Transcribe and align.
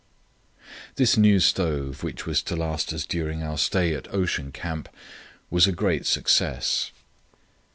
This 0.95 1.15
new 1.15 1.39
stove, 1.39 2.01
which 2.01 2.25
was 2.25 2.41
to 2.41 2.55
last 2.55 2.91
us 2.91 3.05
during 3.05 3.43
our 3.43 3.55
stay 3.55 3.93
at 3.93 4.11
Ocean 4.11 4.51
Camp, 4.51 4.89
was 5.51 5.67
a 5.67 5.71
great 5.71 6.07
success. 6.07 6.91